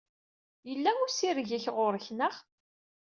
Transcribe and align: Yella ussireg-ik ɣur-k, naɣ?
Yella 0.69 0.91
ussireg-ik 1.05 1.65
ɣur-k, 1.75 2.05
naɣ? 2.17 2.35